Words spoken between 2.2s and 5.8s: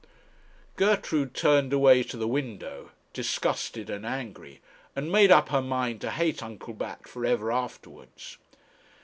window, disgusted and angry, and made up her